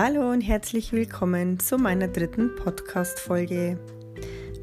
[0.00, 3.80] Hallo und herzlich willkommen zu meiner dritten Podcast-Folge.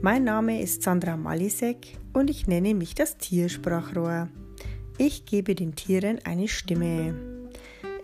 [0.01, 4.29] Mein Name ist Sandra Malisek und ich nenne mich das Tiersprachrohr.
[4.97, 7.13] Ich gebe den Tieren eine Stimme.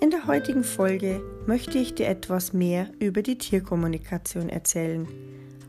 [0.02, 5.08] In der heutigen Folge möchte ich dir etwas mehr über die Tierkommunikation erzählen.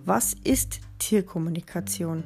[0.04, 2.24] Was ist Tierkommunikation?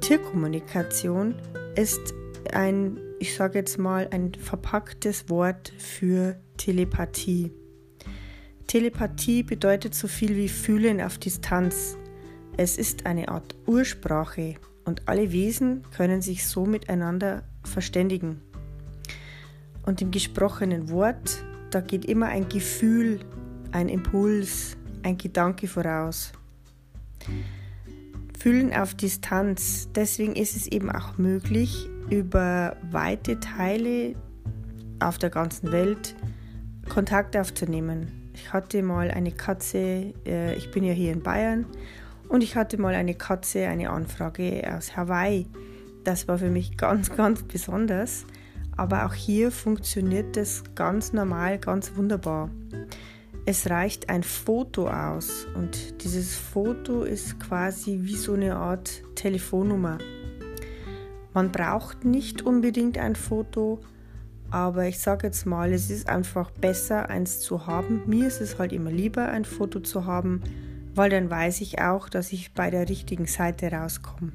[0.00, 1.36] Tierkommunikation
[1.76, 2.12] ist
[2.52, 7.52] ein, ich sage jetzt mal, ein verpacktes Wort für Telepathie.
[8.66, 11.96] Telepathie bedeutet so viel wie Fühlen auf Distanz.
[12.56, 14.54] Es ist eine Art Ursprache
[14.84, 18.40] und alle Wesen können sich so miteinander verständigen.
[19.84, 23.20] Und im gesprochenen Wort, da geht immer ein Gefühl,
[23.72, 26.32] ein Impuls, ein Gedanke voraus.
[28.38, 34.14] Fühlen auf Distanz, deswegen ist es eben auch möglich, über weite Teile
[35.00, 36.14] auf der ganzen Welt
[36.88, 38.23] Kontakt aufzunehmen.
[38.34, 41.66] Ich hatte mal eine Katze, äh, ich bin ja hier in Bayern,
[42.28, 45.46] und ich hatte mal eine Katze, eine Anfrage aus Hawaii.
[46.04, 48.26] Das war für mich ganz, ganz besonders.
[48.76, 52.50] Aber auch hier funktioniert das ganz normal, ganz wunderbar.
[53.46, 59.98] Es reicht ein Foto aus und dieses Foto ist quasi wie so eine Art Telefonnummer.
[61.34, 63.80] Man braucht nicht unbedingt ein Foto,
[64.50, 68.02] aber ich sage jetzt mal, es ist einfach besser, eins zu haben.
[68.06, 70.42] Mir ist es halt immer lieber, ein Foto zu haben,
[70.94, 74.32] weil dann weiß ich auch, dass ich bei der richtigen Seite rauskomme.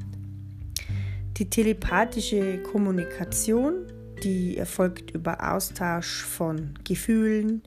[1.38, 3.88] Die telepathische Kommunikation,
[4.24, 7.62] die erfolgt über Austausch von Gefühlen,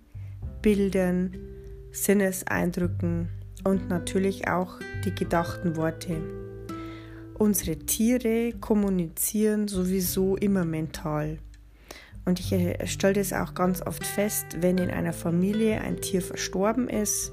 [0.61, 1.35] Bildern,
[1.91, 3.29] Sinneseindrücken
[3.65, 6.17] und natürlich auch die gedachten Worte.
[7.39, 11.39] Unsere Tiere kommunizieren sowieso immer mental.
[12.25, 16.23] Und ich äh, stelle das auch ganz oft fest, wenn in einer Familie ein Tier
[16.23, 17.33] verstorben ist,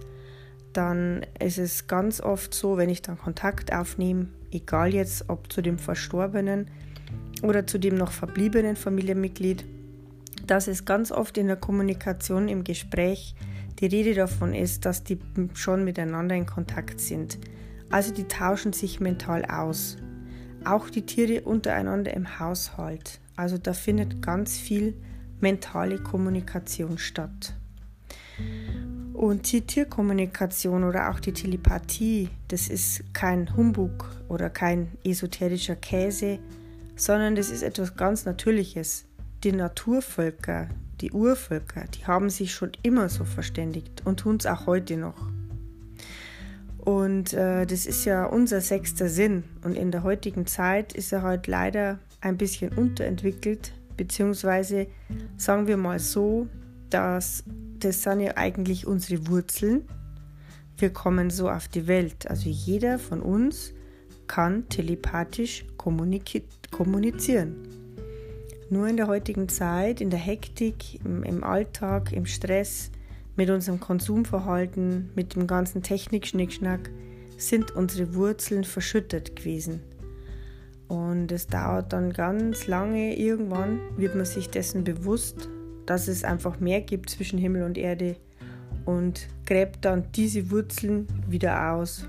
[0.74, 5.62] dann ist es ganz oft so, wenn ich dann Kontakt aufnehme, egal jetzt ob zu
[5.62, 6.70] dem Verstorbenen
[7.42, 9.66] oder zu dem noch verbliebenen Familienmitglied,
[10.46, 13.36] dass es ganz oft in der Kommunikation, im Gespräch
[13.80, 15.20] die Rede davon ist, dass die
[15.54, 17.40] schon miteinander in Kontakt sind.
[17.90, 19.98] Also die tauschen sich mental aus.
[20.66, 23.20] Auch die Tiere untereinander im Haushalt.
[23.40, 24.96] Also da findet ganz viel
[25.40, 27.54] mentale Kommunikation statt.
[29.14, 36.40] Und die Tierkommunikation oder auch die Telepathie, das ist kein Humbug oder kein esoterischer Käse,
[36.98, 39.06] sondern das ist etwas ganz Natürliches.
[39.46, 40.68] Die Naturvölker,
[41.00, 45.32] die Urvölker, die haben sich schon immer so verständigt und tun es auch heute noch.
[46.78, 49.46] Und äh, das ist ja unser sechster Sinn.
[49.64, 54.88] Und in der heutigen Zeit ist er halt leider ein bisschen unterentwickelt, beziehungsweise
[55.38, 56.48] sagen wir mal so,
[56.90, 57.44] dass
[57.80, 59.88] das sind ja eigentlich unsere Wurzeln.
[60.78, 62.30] Wir kommen so auf die Welt.
[62.30, 63.74] Also jeder von uns
[64.28, 67.56] kann telepathisch kommunizieren.
[68.70, 72.92] Nur in der heutigen Zeit, in der Hektik, im, im Alltag, im Stress,
[73.36, 76.92] mit unserem Konsumverhalten, mit dem ganzen Technik-Schnickschnack,
[77.38, 79.82] sind unsere Wurzeln verschüttet gewesen.
[80.90, 85.48] Und es dauert dann ganz lange, irgendwann wird man sich dessen bewusst,
[85.86, 88.16] dass es einfach mehr gibt zwischen Himmel und Erde
[88.86, 92.06] und gräbt dann diese Wurzeln wieder aus.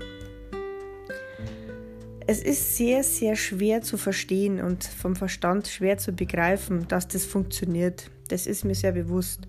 [2.25, 7.25] Es ist sehr, sehr schwer zu verstehen und vom Verstand schwer zu begreifen, dass das
[7.25, 8.09] funktioniert.
[8.29, 9.47] Das ist mir sehr bewusst.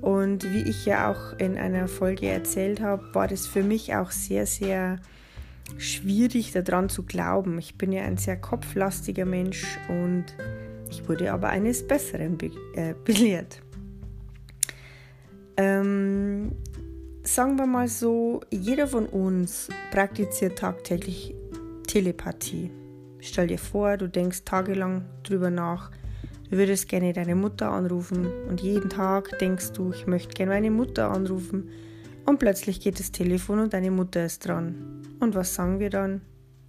[0.00, 4.10] Und wie ich ja auch in einer Folge erzählt habe, war das für mich auch
[4.10, 5.00] sehr, sehr
[5.78, 7.58] schwierig daran zu glauben.
[7.58, 10.26] Ich bin ja ein sehr kopflastiger Mensch und
[10.90, 13.60] ich wurde aber eines Besseren be äh, belehrt.
[15.56, 16.52] Ähm,
[17.22, 21.34] sagen wir mal so, jeder von uns praktiziert tagtäglich
[21.86, 22.70] Telepathie.
[23.20, 25.90] Stell dir vor, du denkst tagelang drüber nach,
[26.50, 30.70] du würdest gerne deine Mutter anrufen und jeden Tag denkst du, ich möchte gerne meine
[30.70, 31.70] Mutter anrufen
[32.26, 35.03] und plötzlich geht das Telefon und deine Mutter ist dran.
[35.20, 36.20] Und was sagen wir dann?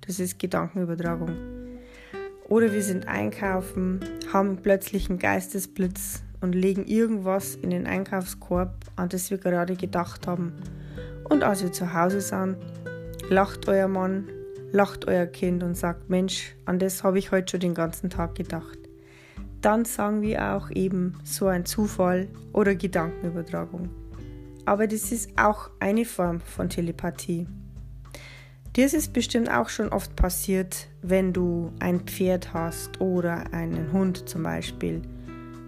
[0.02, 1.36] Das ist Gedankenübertragung.
[2.48, 4.00] Oder wir sind einkaufen,
[4.32, 10.28] haben plötzlich einen Geistesblitz und legen irgendwas in den Einkaufskorb, an das wir gerade gedacht
[10.28, 10.54] haben.
[11.28, 12.58] Und als wir zu Hause sind,
[13.30, 14.28] lacht euer Mann,
[14.72, 18.36] lacht euer Kind und sagt, Mensch, an das habe ich heute schon den ganzen Tag
[18.36, 18.78] gedacht.
[19.62, 23.90] Dann sagen wir auch eben so ein Zufall oder Gedankenübertragung.
[24.66, 27.48] Aber das ist auch eine Form von Telepathie.
[28.76, 33.94] Dir ist es bestimmt auch schon oft passiert, wenn du ein Pferd hast oder einen
[33.94, 35.02] Hund zum Beispiel,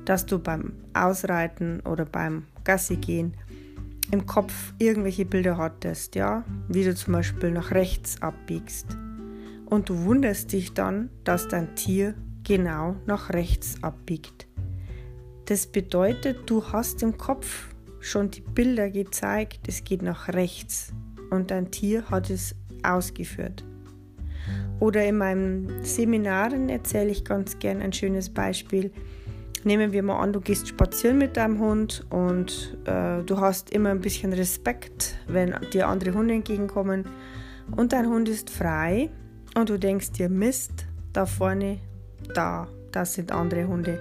[0.04, 3.34] dass du beim Ausreiten oder beim Gassi gehen
[4.12, 8.88] im Kopf irgendwelche Bilder hattest, ja, wie du zum Beispiel nach rechts abbiegst.
[9.66, 12.14] Und du wunderst dich dann, dass dein Tier
[12.44, 14.48] genau nach rechts abbiegt.
[15.46, 17.68] Das bedeutet, du hast im Kopf
[18.00, 20.94] schon die Bilder gezeigt, es geht nach rechts
[21.30, 23.64] und dein Tier hat es ausgeführt.
[24.80, 28.92] Oder in meinen Seminaren erzähle ich ganz gern ein schönes Beispiel.
[29.64, 33.90] Nehmen wir mal an, du gehst spazieren mit deinem Hund und äh, du hast immer
[33.90, 37.06] ein bisschen Respekt, wenn dir andere Hunde entgegenkommen
[37.76, 39.10] und dein Hund ist frei
[39.56, 41.80] und du denkst dir, Mist, da vorne,
[42.34, 44.00] da, das sind andere Hunde.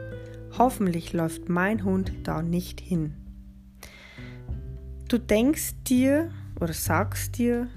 [0.58, 3.14] Hoffentlich läuft mein Hund da nicht hin.
[5.08, 6.30] Du denkst dir
[6.60, 7.68] oder sagst dir,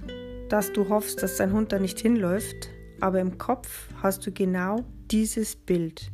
[0.50, 2.70] dass du hoffst, dass dein Hund da nicht hinläuft,
[3.00, 6.12] aber im Kopf hast du genau dieses Bild.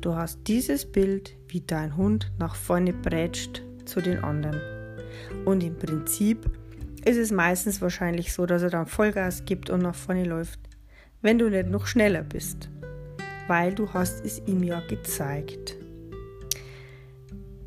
[0.00, 4.60] Du hast dieses Bild, wie dein Hund nach vorne prätscht zu den anderen.
[5.44, 6.50] Und im Prinzip
[7.04, 10.60] ist es meistens wahrscheinlich so, dass er dann Vollgas gibt und nach vorne läuft,
[11.22, 12.68] wenn du nicht noch schneller bist,
[13.48, 15.76] weil du hast es ihm ja gezeigt.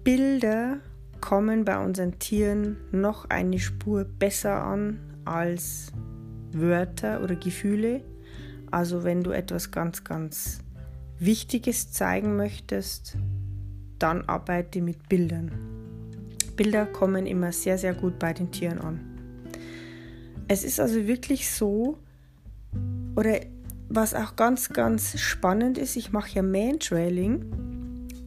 [0.03, 0.77] Bilder
[1.21, 5.91] kommen bei unseren Tieren noch eine Spur besser an als
[6.51, 8.01] Wörter oder Gefühle.
[8.71, 10.59] Also wenn du etwas ganz, ganz
[11.19, 13.17] Wichtiges zeigen möchtest,
[13.99, 15.51] dann arbeite mit Bildern.
[16.55, 18.99] Bilder kommen immer sehr, sehr gut bei den Tieren an.
[20.47, 21.97] Es ist also wirklich so,
[23.15, 23.39] oder
[23.89, 27.45] was auch ganz, ganz spannend ist, ich mache ja Mantrailing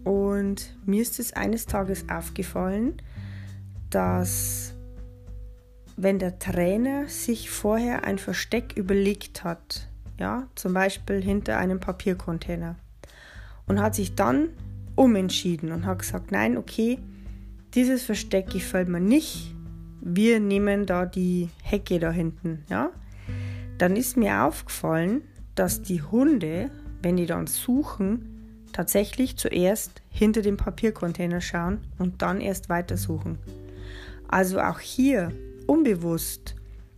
[0.04, 2.94] und mir ist es eines Tages aufgefallen,
[3.90, 4.75] dass
[5.96, 9.88] wenn der Trainer sich vorher ein Versteck überlegt hat,
[10.19, 12.76] ja, zum Beispiel hinter einem Papiercontainer,
[13.66, 14.50] und hat sich dann
[14.94, 16.98] umentschieden und hat gesagt, nein, okay,
[17.75, 19.54] dieses Versteck gefällt mir nicht,
[20.00, 22.90] wir nehmen da die Hecke da hinten, ja,
[23.78, 25.22] dann ist mir aufgefallen,
[25.54, 26.70] dass die Hunde,
[27.02, 28.32] wenn die dann suchen,
[28.72, 33.38] tatsächlich zuerst hinter dem Papiercontainer schauen und dann erst weitersuchen.
[34.28, 35.32] Also auch hier
[35.66, 36.54] unbewusst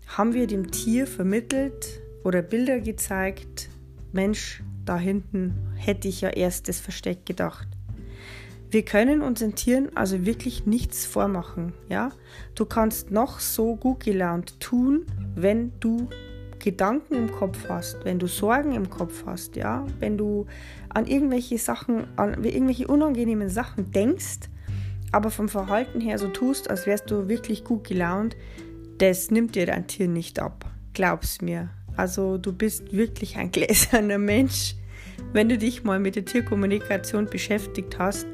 [0.07, 3.69] haben wir dem Tier vermittelt oder Bilder gezeigt,
[4.13, 7.69] Mensch, da hinten hätte ich ja erst das Versteck gedacht.
[8.71, 12.11] Wir können unseren Tieren also wirklich nichts vormachen, ja?
[12.55, 16.09] Du kannst noch so gut gelaunt tun, wenn du
[16.59, 20.47] Gedanken im Kopf hast, wenn du Sorgen im Kopf hast, ja, wenn du
[20.91, 24.51] an irgendwelche Sachen, an irgendwelche unangenehmen Sachen denkst,
[25.13, 28.37] aber vom Verhalten her so tust, als wärst du wirklich gut gelaunt,
[28.99, 30.71] das nimmt dir dein Tier nicht ab.
[30.93, 31.71] Glaub's mir.
[31.97, 34.75] Also du bist wirklich ein gläserner Mensch.
[35.33, 38.27] Wenn du dich mal mit der Tierkommunikation beschäftigt hast,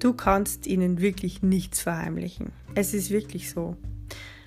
[0.00, 2.52] du kannst ihnen wirklich nichts verheimlichen.
[2.74, 3.76] Es ist wirklich so.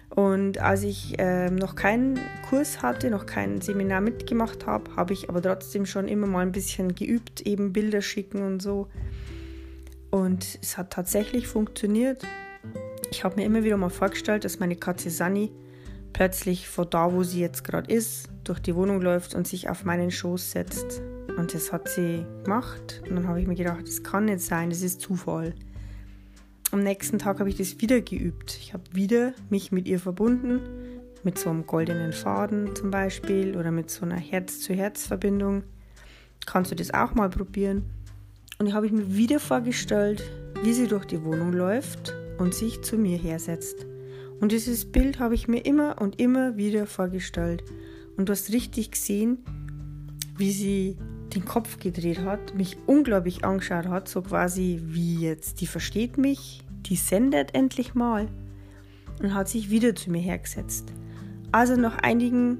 [0.09, 2.19] Und als ich äh, noch keinen
[2.49, 6.51] Kurs hatte, noch kein Seminar mitgemacht habe, habe ich aber trotzdem schon immer mal ein
[6.51, 8.87] bisschen geübt, eben Bilder schicken und so.
[10.11, 12.23] Und es hat tatsächlich funktioniert.
[13.11, 15.51] Ich habe mir immer wieder mal vorgestellt, dass meine Katze Sunny
[16.13, 19.85] plötzlich vor da, wo sie jetzt gerade ist, durch die Wohnung läuft und sich auf
[19.85, 21.01] meinen Schoß setzt.
[21.37, 23.01] Und das hat sie gemacht.
[23.09, 25.53] Und dann habe ich mir gedacht, das kann nicht sein, das ist Zufall
[26.71, 28.57] am nächsten Tag habe ich das wieder geübt.
[28.59, 30.59] Ich habe wieder mich mit ihr verbunden,
[31.23, 35.63] mit so einem goldenen Faden zum Beispiel oder mit so einer Herz-zu-Herz-Verbindung.
[36.45, 37.89] Kannst du das auch mal probieren?
[38.59, 40.23] Und ich habe ich mir wieder vorgestellt,
[40.63, 43.85] wie sie durch die Wohnung läuft und sich zu mir hersetzt.
[44.39, 47.63] Und dieses Bild habe ich mir immer und immer wieder vorgestellt.
[48.17, 49.39] Und du hast richtig gesehen,
[50.37, 50.97] wie sie
[51.35, 56.63] den Kopf gedreht hat, mich unglaublich angeschaut hat, so quasi wie jetzt, die versteht mich,
[56.83, 58.27] die sendet endlich mal
[59.21, 60.93] und hat sich wieder zu mir hergesetzt.
[61.51, 62.59] Also nach einigen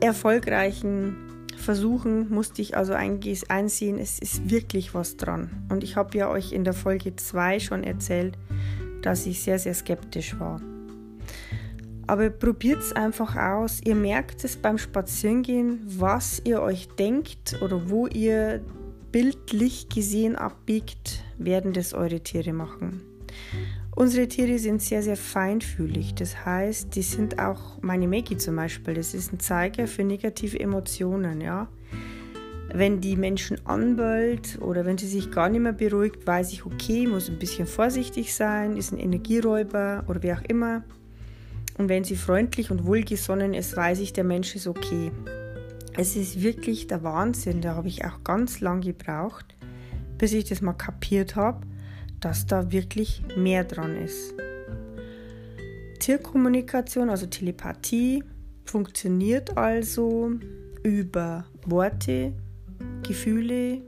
[0.00, 1.16] erfolgreichen
[1.60, 5.50] Versuchen musste ich also einsehen, es ist wirklich was dran.
[5.68, 8.36] Und ich habe ja euch in der Folge 2 schon erzählt,
[9.02, 10.60] dass ich sehr, sehr skeptisch war.
[12.06, 13.80] Aber probiert es einfach aus.
[13.84, 18.62] Ihr merkt es beim Spazierengehen, was ihr euch denkt oder wo ihr
[19.12, 23.02] bildlich gesehen abbiegt, werden das eure Tiere machen.
[24.00, 26.14] Unsere Tiere sind sehr, sehr feinfühlig.
[26.14, 30.58] Das heißt, die sind auch, meine Maggie zum Beispiel, das ist ein Zeiger für negative
[30.58, 31.68] Emotionen, ja.
[32.72, 37.06] Wenn die Menschen anbellt oder wenn sie sich gar nicht mehr beruhigt, weiß ich, okay,
[37.06, 40.82] muss ein bisschen vorsichtig sein, ist ein Energieräuber oder wie auch immer.
[41.76, 45.12] Und wenn sie freundlich und wohlgesonnen ist, weiß ich, der Mensch ist okay.
[45.98, 47.60] Es ist wirklich der Wahnsinn.
[47.60, 49.54] Da habe ich auch ganz lang gebraucht,
[50.16, 51.60] bis ich das mal kapiert habe,
[52.20, 54.34] dass da wirklich mehr dran ist.
[55.98, 58.24] Tierkommunikation, also Telepathie,
[58.64, 60.32] funktioniert also
[60.82, 62.32] über Worte,
[63.06, 63.82] Gefühle.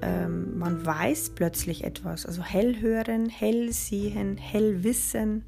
[0.00, 5.44] Ähm, man weiß plötzlich etwas, also hell hören, hell sehen, hell wissen,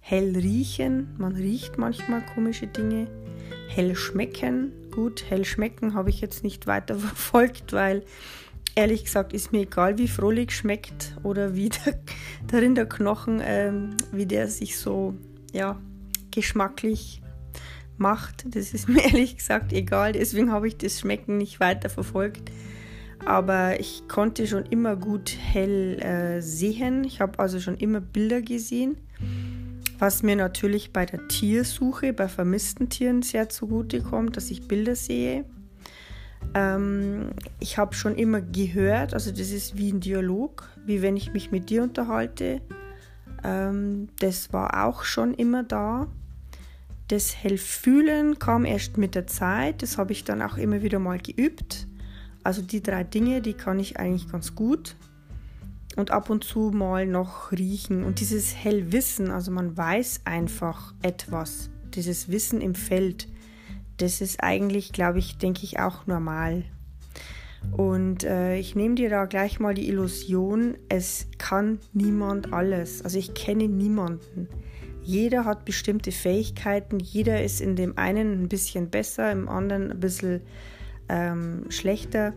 [0.00, 1.08] hell riechen.
[1.18, 3.06] Man riecht manchmal komische Dinge.
[3.68, 4.72] Hell schmecken.
[4.90, 8.02] Gut, hell schmecken habe ich jetzt nicht weiter verfolgt, weil
[8.80, 11.98] ehrlich gesagt ist mir egal, wie frohlich schmeckt oder wie der,
[12.50, 15.14] der Rinderknochen, ähm, wie der sich so
[15.52, 15.78] ja,
[16.30, 17.22] geschmacklich
[17.98, 18.44] macht.
[18.54, 20.12] Das ist mir ehrlich gesagt egal.
[20.12, 22.50] Deswegen habe ich das Schmecken nicht weiter verfolgt.
[23.26, 27.04] Aber ich konnte schon immer gut hell äh, sehen.
[27.04, 28.96] Ich habe also schon immer Bilder gesehen,
[29.98, 34.96] was mir natürlich bei der Tiersuche, bei vermissten Tieren sehr zugute kommt, dass ich Bilder
[34.96, 35.44] sehe.
[36.54, 37.30] Ähm,
[37.60, 41.50] ich habe schon immer gehört, also das ist wie ein Dialog, wie wenn ich mich
[41.50, 42.60] mit dir unterhalte.
[43.44, 46.08] Ähm, das war auch schon immer da.
[47.08, 49.82] Das Hellfühlen kam erst mit der Zeit.
[49.82, 51.88] Das habe ich dann auch immer wieder mal geübt.
[52.42, 54.96] Also die drei Dinge, die kann ich eigentlich ganz gut.
[55.96, 58.04] Und ab und zu mal noch riechen.
[58.04, 61.70] Und dieses Hellwissen, also man weiß einfach etwas.
[61.94, 63.26] Dieses Wissen im Feld,
[64.02, 66.64] das ist eigentlich, glaube ich, denke ich, auch normal.
[67.72, 73.02] Und äh, ich nehme dir da gleich mal die Illusion, es kann niemand alles.
[73.02, 74.48] Also ich kenne niemanden.
[75.02, 80.00] Jeder hat bestimmte Fähigkeiten, jeder ist in dem einen ein bisschen besser, im anderen ein
[80.00, 80.42] bisschen
[81.08, 82.32] ähm, schlechter.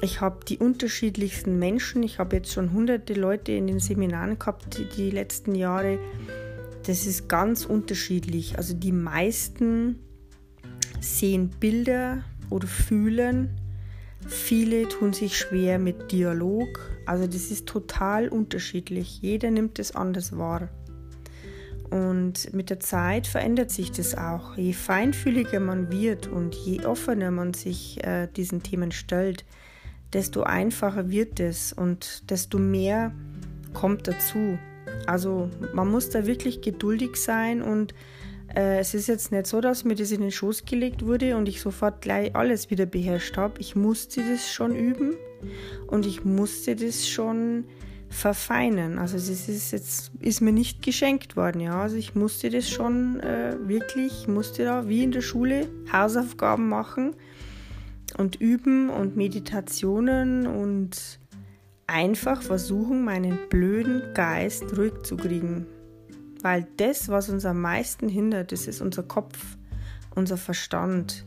[0.00, 2.02] Ich habe die unterschiedlichsten Menschen.
[2.02, 5.98] Ich habe jetzt schon hunderte Leute in den Seminaren gehabt die, die letzten Jahre.
[6.86, 8.56] Das ist ganz unterschiedlich.
[8.58, 9.98] Also die meisten
[11.02, 13.50] sehen Bilder oder fühlen.
[14.26, 16.92] Viele tun sich schwer mit Dialog.
[17.06, 19.20] Also das ist total unterschiedlich.
[19.20, 20.68] Jeder nimmt es anders wahr.
[21.90, 24.56] Und mit der Zeit verändert sich das auch.
[24.56, 29.44] Je feinfühliger man wird und je offener man sich äh, diesen Themen stellt,
[30.12, 33.12] desto einfacher wird es und desto mehr
[33.74, 34.58] kommt dazu.
[35.06, 37.92] Also man muss da wirklich geduldig sein und
[38.54, 41.60] es ist jetzt nicht so, dass mir das in den Schoß gelegt wurde und ich
[41.60, 43.60] sofort gleich alles wieder beherrscht habe.
[43.60, 45.14] Ich musste das schon üben
[45.86, 47.64] und ich musste das schon
[48.12, 48.98] verfeinern.
[48.98, 51.80] Also es ist jetzt ist mir nicht geschenkt worden, ja.
[51.80, 57.14] Also ich musste das schon äh, wirklich, musste da wie in der Schule Hausaufgaben machen
[58.18, 61.18] und üben und Meditationen und
[61.86, 65.66] einfach versuchen, meinen blöden Geist ruhig zu kriegen.
[66.42, 69.38] Weil das, was uns am meisten hindert, das ist unser Kopf,
[70.14, 71.24] unser Verstand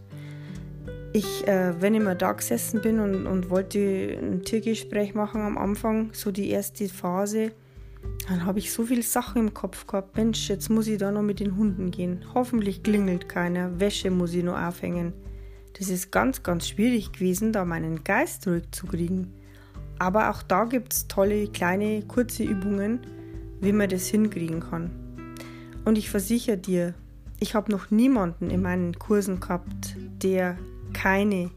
[1.16, 5.58] ich, äh, wenn ich mal da gesessen bin und, und wollte ein Tiergespräch machen am
[5.58, 7.54] Anfang, so die erste Phase,
[8.28, 10.18] dann habe ich so viele Sachen im Kopf gehabt.
[10.18, 12.26] Mensch, jetzt muss ich da noch mit den Hunden gehen.
[12.34, 13.80] Hoffentlich klingelt keiner.
[13.80, 15.14] Wäsche muss ich noch aufhängen.
[15.78, 19.34] Das ist ganz, ganz schwierig gewesen, da meinen Geist ruhig zu kriegen.
[20.00, 23.00] Aber auch da gibt es tolle, kleine, kurze Übungen,
[23.62, 25.05] wie man das hinkriegen kann.
[25.86, 26.94] Und ich versichere dir,
[27.40, 30.58] ich habe noch niemanden in meinen Kursen gehabt, der
[30.94, 31.52] keine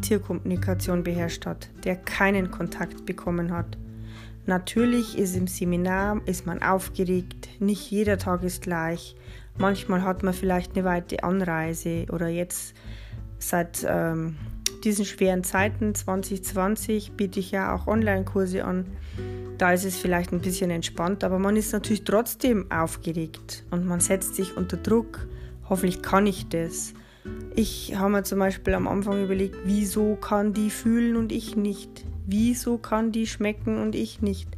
[0.00, 3.76] Tierkommunikation beherrscht hat, der keinen Kontakt bekommen hat.
[4.46, 9.16] Natürlich ist im Seminar ist man aufgeregt, nicht jeder Tag ist gleich.
[9.58, 12.74] Manchmal hat man vielleicht eine weite Anreise oder jetzt
[13.38, 14.36] seit ähm,
[14.86, 18.86] diesen schweren Zeiten 2020 biete ich ja auch Online-Kurse an.
[19.58, 23.98] Da ist es vielleicht ein bisschen entspannt, aber man ist natürlich trotzdem aufgeregt und man
[23.98, 25.26] setzt sich unter Druck.
[25.68, 26.94] Hoffentlich kann ich das.
[27.56, 32.04] Ich habe mir zum Beispiel am Anfang überlegt, wieso kann die fühlen und ich nicht?
[32.24, 34.48] Wieso kann die schmecken und ich nicht?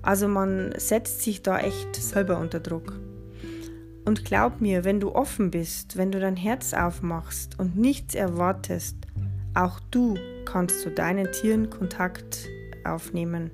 [0.00, 2.92] Also man setzt sich da echt selber unter Druck.
[4.04, 9.05] Und glaub mir, wenn du offen bist, wenn du dein Herz aufmachst und nichts erwartest,
[9.56, 12.48] auch du kannst zu deinen Tieren Kontakt
[12.84, 13.50] aufnehmen.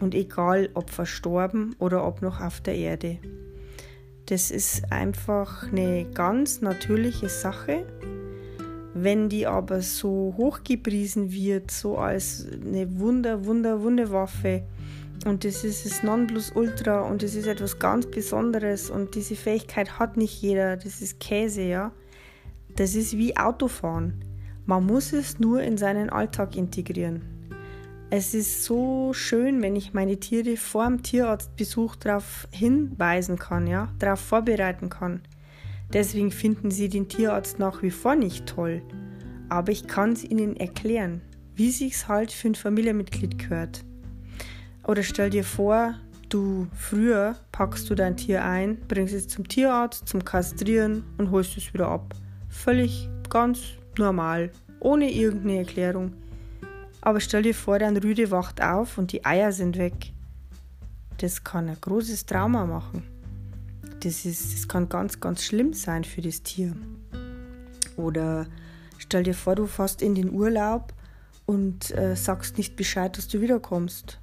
[0.00, 3.18] Und egal ob verstorben oder ob noch auf der Erde.
[4.26, 7.84] Das ist einfach eine ganz natürliche Sache.
[8.94, 14.62] Wenn die aber so hochgepriesen wird, so als eine Wunder, Wunder, Wunderwaffe,
[15.24, 20.16] und das ist das Nonplusultra und das ist etwas ganz Besonderes und diese Fähigkeit hat
[20.16, 21.92] nicht jeder, das ist Käse, ja.
[22.74, 24.31] Das ist wie Autofahren.
[24.66, 27.22] Man muss es nur in seinen Alltag integrieren.
[28.10, 33.88] Es ist so schön, wenn ich meine Tiere vor dem Tierarztbesuch darauf hinweisen kann, ja,
[33.98, 35.22] darauf vorbereiten kann.
[35.92, 38.82] Deswegen finden sie den Tierarzt nach wie vor nicht toll.
[39.48, 41.22] Aber ich kann es ihnen erklären,
[41.54, 43.84] wie sich's halt für ein Familienmitglied gehört.
[44.86, 45.94] Oder stell dir vor,
[46.32, 51.58] Du früher packst du dein Tier ein, bringst es zum Tierarzt, zum Kastrieren und holst
[51.58, 52.14] es wieder ab.
[52.48, 53.58] Völlig ganz
[53.98, 56.12] normal, ohne irgendeine Erklärung.
[57.00, 60.12] Aber stell dir vor, dein Rüde wacht auf und die Eier sind weg.
[61.18, 63.02] Das kann ein großes Trauma machen.
[64.00, 66.74] Das, ist, das kann ganz, ganz schlimm sein für das Tier.
[67.96, 68.46] Oder
[68.98, 70.92] stell dir vor, du fährst in den Urlaub
[71.46, 74.18] und äh, sagst nicht Bescheid, dass du wiederkommst.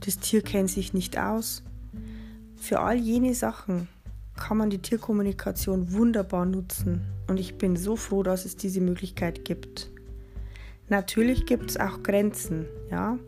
[0.00, 1.62] Das Tier kennt sich nicht aus.
[2.56, 3.88] Für all jene Sachen
[4.36, 9.44] kann man die Tierkommunikation wunderbar nutzen und ich bin so froh, dass es diese Möglichkeit
[9.44, 9.90] gibt.
[10.88, 13.18] Natürlich gibt es auch Grenzen, ja.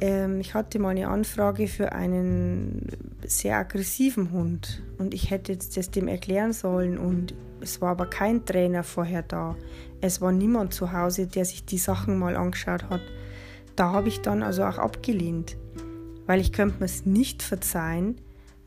[0.00, 2.86] Ähm, ich hatte mal eine Anfrage für einen
[3.26, 8.06] sehr aggressiven Hund und ich hätte jetzt das dem erklären sollen und es war aber
[8.06, 9.56] kein Trainer vorher da.
[10.00, 13.00] Es war niemand zu Hause, der sich die Sachen mal angeschaut hat.
[13.74, 15.56] Da habe ich dann also auch abgelehnt,
[16.26, 18.20] weil ich könnte mir es nicht verzeihen,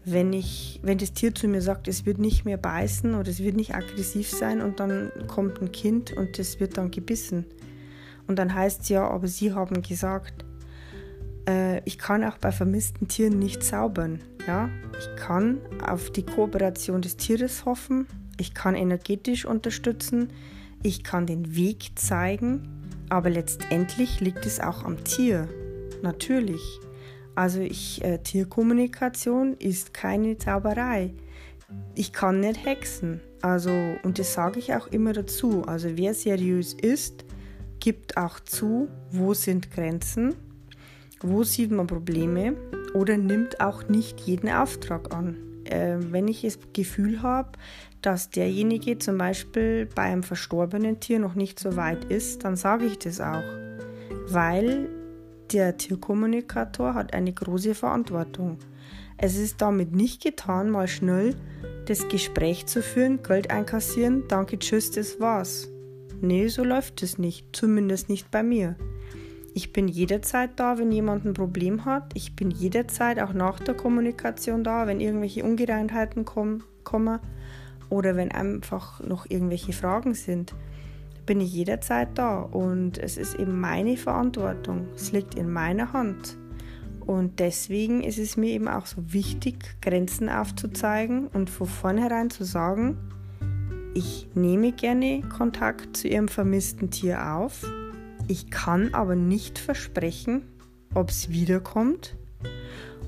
[0.03, 3.39] wenn ich, wenn das Tier zu mir sagt, es wird nicht mehr beißen oder es
[3.39, 7.45] wird nicht aggressiv sein und dann kommt ein Kind und das wird dann gebissen.
[8.27, 10.45] Und dann heißt es ja, aber Sie haben gesagt,
[11.47, 14.19] äh, ich kann auch bei vermissten Tieren nicht zaubern.
[14.47, 14.69] Ja?
[14.99, 18.07] Ich kann auf die Kooperation des Tieres hoffen,
[18.39, 20.29] ich kann energetisch unterstützen,
[20.81, 22.67] ich kann den Weg zeigen,
[23.09, 25.47] aber letztendlich liegt es auch am Tier.
[26.01, 26.79] Natürlich.
[27.35, 31.13] Also ich, äh, Tierkommunikation ist keine Zauberei.
[31.95, 33.21] Ich kann nicht hexen.
[33.41, 33.71] Also,
[34.03, 35.63] und das sage ich auch immer dazu.
[35.65, 37.25] Also wer seriös ist,
[37.79, 40.35] gibt auch zu, wo sind Grenzen,
[41.21, 42.55] wo sieht man Probleme
[42.93, 45.37] oder nimmt auch nicht jeden Auftrag an.
[45.65, 47.51] Äh, wenn ich das Gefühl habe,
[48.01, 52.85] dass derjenige zum Beispiel bei einem verstorbenen Tier noch nicht so weit ist, dann sage
[52.85, 53.43] ich das auch.
[54.27, 54.89] Weil
[55.53, 58.57] der Tierkommunikator hat eine große Verantwortung.
[59.17, 61.35] Es ist damit nicht getan, mal schnell
[61.85, 65.69] das Gespräch zu führen, Geld einkassieren, danke, tschüss, das war's.
[66.21, 68.75] Nee, so läuft es nicht, zumindest nicht bei mir.
[69.53, 72.11] Ich bin jederzeit da, wenn jemand ein Problem hat.
[72.13, 77.19] Ich bin jederzeit auch nach der Kommunikation da, wenn irgendwelche Ungereimtheiten kommen, kommen
[77.89, 80.55] oder wenn einfach noch irgendwelche Fragen sind
[81.25, 84.87] bin ich jederzeit da und es ist eben meine Verantwortung.
[84.95, 86.37] Es liegt in meiner Hand.
[87.05, 92.43] Und deswegen ist es mir eben auch so wichtig, Grenzen aufzuzeigen und von vornherein zu
[92.43, 92.97] sagen,
[93.93, 97.65] ich nehme gerne Kontakt zu Ihrem vermissten Tier auf.
[98.27, 100.43] Ich kann aber nicht versprechen,
[100.93, 102.15] ob es wiederkommt.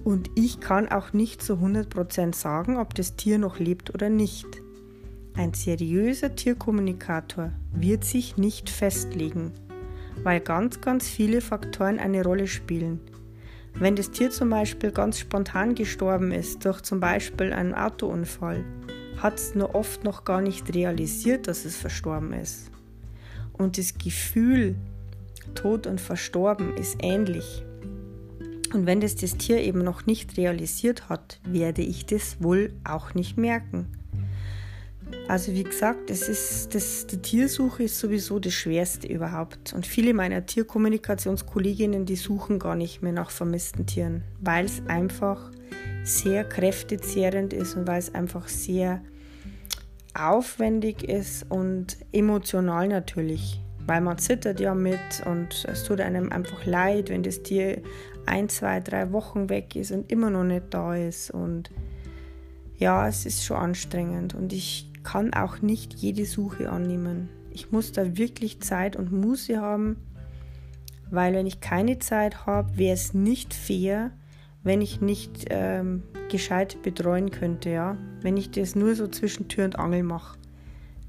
[0.03, 4.62] Und ich kann auch nicht zu 100% sagen, ob das Tier noch lebt oder nicht.
[5.35, 9.51] Ein seriöser Tierkommunikator wird sich nicht festlegen,
[10.21, 12.99] weil ganz, ganz viele Faktoren eine Rolle spielen.
[13.73, 18.63] Wenn das Tier zum Beispiel ganz spontan gestorben ist, durch zum Beispiel einen Autounfall,
[19.17, 22.69] hat es nur oft noch gar nicht realisiert, dass es verstorben ist.
[23.53, 24.75] Und das Gefühl,
[25.55, 27.63] tot und verstorben, ist ähnlich.
[28.71, 33.15] Und wenn das das Tier eben noch nicht realisiert hat, werde ich das wohl auch
[33.15, 33.87] nicht merken.
[35.27, 39.73] Also wie gesagt, es ist das, die Tiersuche ist sowieso das Schwerste überhaupt.
[39.73, 45.51] Und viele meiner Tierkommunikationskolleginnen, die suchen gar nicht mehr nach vermissten Tieren, weil es einfach
[46.03, 49.01] sehr kräftezehrend ist und weil es einfach sehr
[50.13, 53.59] aufwendig ist und emotional natürlich.
[53.85, 57.81] Weil man zittert ja mit und es tut einem einfach leid, wenn das Tier
[58.25, 61.31] ein, zwei, drei Wochen weg ist und immer noch nicht da ist.
[61.31, 61.71] Und
[62.77, 64.35] ja, es ist schon anstrengend.
[64.35, 67.29] Und ich kann auch nicht jede Suche annehmen.
[67.51, 69.97] Ich muss da wirklich Zeit und Muße haben,
[71.11, 74.11] weil wenn ich keine Zeit habe, wäre es nicht fair,
[74.63, 77.97] wenn ich nicht ähm, gescheit betreuen könnte, ja.
[78.21, 80.37] Wenn ich das nur so zwischen Tür und Angel mache.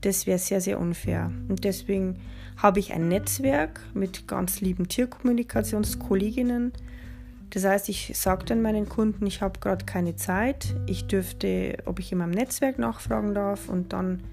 [0.01, 1.33] Das wäre sehr, sehr unfair.
[1.49, 2.19] Und deswegen
[2.57, 6.73] habe ich ein Netzwerk mit ganz lieben Tierkommunikationskolleginnen,
[7.55, 12.01] das heißt, ich sage dann meinen Kunden, ich habe gerade keine Zeit, ich dürfte, ob
[12.01, 14.25] ich in meinem Netzwerk nachfragen darf und dann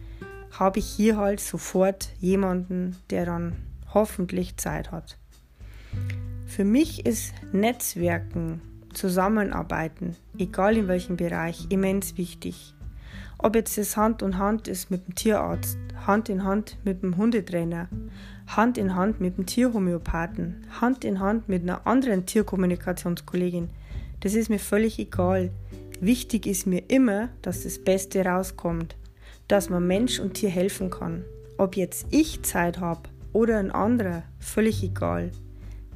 [0.52, 3.56] habe ich hier halt sofort jemanden, der dann
[3.94, 5.18] hoffentlich Zeit hat.
[6.48, 8.60] Für mich ist Netzwerken,
[8.94, 12.74] Zusammenarbeiten, egal in welchem Bereich, immens wichtig.
[13.44, 17.18] Ob jetzt das Hand in Hand ist mit dem Tierarzt, Hand in Hand mit dem
[17.18, 17.90] Hundetrainer,
[18.46, 23.70] Hand in Hand mit dem Tierhomöopathen, Hand in Hand mit einer anderen Tierkommunikationskollegin.
[24.20, 25.50] Das ist mir völlig egal.
[26.00, 28.96] Wichtig ist mir immer, dass das Beste rauskommt,
[29.48, 31.24] dass man Mensch und Tier helfen kann.
[31.58, 35.32] Ob jetzt ich Zeit habe oder ein anderer, völlig egal.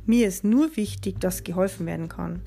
[0.08, 2.42] Mir ist nur wichtig, dass geholfen werden kann.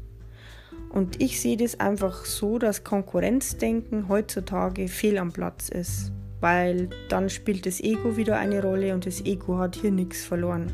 [0.90, 7.28] Und ich sehe das einfach so, dass Konkurrenzdenken heutzutage fehl am Platz ist, weil dann
[7.28, 10.72] spielt das Ego wieder eine Rolle und das Ego hat hier nichts verloren.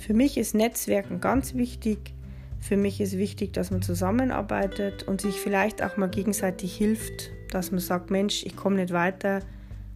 [0.00, 2.14] Für mich ist Netzwerken ganz wichtig.
[2.58, 7.70] Für mich ist wichtig, dass man zusammenarbeitet und sich vielleicht auch mal gegenseitig hilft, dass
[7.70, 9.40] man sagt, Mensch, ich komme nicht weiter,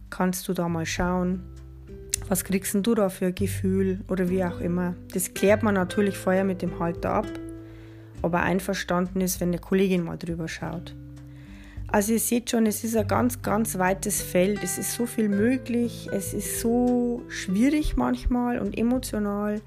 [0.09, 1.43] kannst du da mal schauen?
[2.29, 4.95] Was kriegst du da für ein Gefühl oder wie auch immer?
[5.13, 7.27] Das klärt man natürlich vorher mit dem Halter ab
[8.21, 10.95] ob er einverstanden ist, wenn eine Kollegin mal drüber schaut.
[11.89, 14.61] Also ihr seht schon, es ist ein ganz, ganz weites Feld.
[14.61, 16.09] Es ist so viel möglich.
[16.11, 19.61] Es ist so schwierig manchmal und emotional.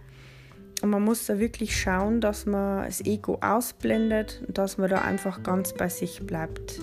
[0.82, 5.02] Und man muss da wirklich schauen, dass man das Ego ausblendet und dass man da
[5.02, 6.80] einfach ganz bei sich bleibt.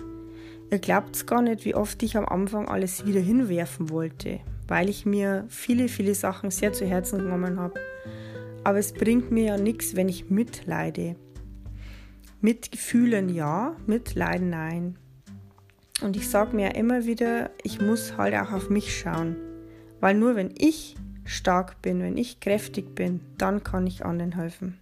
[0.70, 4.90] Ihr glaubt es gar nicht, wie oft ich am Anfang alles wieder hinwerfen wollte, weil
[4.90, 7.80] ich mir viele, viele Sachen sehr zu Herzen genommen habe.
[8.64, 11.16] Aber es bringt mir ja nichts, wenn ich mitleide.
[12.42, 14.98] Mitgefühlen ja, Mitleiden nein.
[16.02, 19.36] Und ich sage mir immer wieder, ich muss halt auch auf mich schauen.
[20.00, 20.96] Weil nur wenn ich
[21.26, 24.78] stark bin, wenn ich kräftig bin, dann kann ich anderen helfen.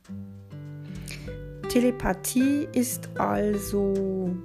[1.70, 4.36] Telepathie ist also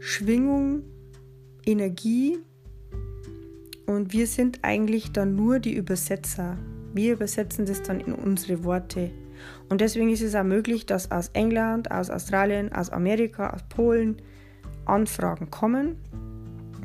[0.00, 0.82] Schwingung,
[1.66, 2.38] Energie
[3.86, 6.58] und wir sind eigentlich dann nur die Übersetzer.
[6.92, 9.10] Wir übersetzen das dann in unsere Worte.
[9.68, 14.16] Und deswegen ist es auch möglich, dass aus England, aus Australien, aus Amerika, aus Polen
[14.84, 15.96] Anfragen kommen.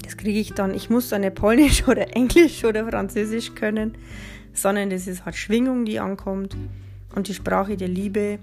[0.03, 3.93] Das kriege ich dann, ich muss dann nicht Polnisch oder Englisch oder Französisch können,
[4.53, 6.55] sondern das ist halt Schwingung, die ankommt.
[7.15, 8.39] Und die Sprache der Liebe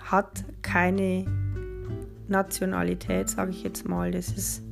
[0.00, 1.24] hat keine
[2.28, 4.10] Nationalität, sage ich jetzt mal.
[4.10, 4.62] Das ist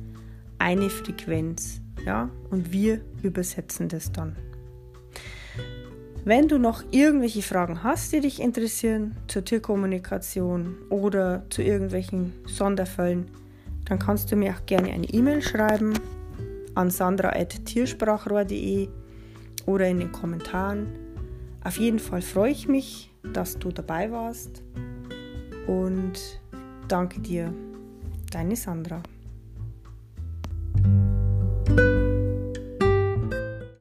[0.57, 1.81] eine Frequenz.
[2.05, 2.29] Ja?
[2.49, 4.35] Und wir übersetzen das dann.
[6.25, 13.27] Wenn du noch irgendwelche Fragen hast, die dich interessieren zur Tierkommunikation oder zu irgendwelchen Sonderfällen,
[13.85, 15.93] dann kannst du mir auch gerne eine E-Mail schreiben
[16.73, 18.89] an sandra.tiersprachrohr.de
[19.67, 20.87] oder in den Kommentaren.
[21.63, 24.63] Auf jeden Fall freue ich mich, dass du dabei warst
[25.67, 26.41] und
[26.87, 27.53] danke dir,
[28.31, 29.03] deine Sandra.